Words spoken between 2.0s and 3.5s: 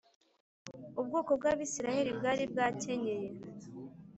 bwari bwakenyeye,